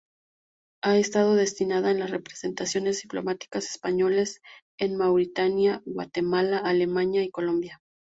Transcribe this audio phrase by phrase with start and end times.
[0.81, 4.41] Ha estado destinada en las representaciones diplomáticas españolas
[4.79, 7.79] en Mauritania, Guatemala, Alemania y Colombia.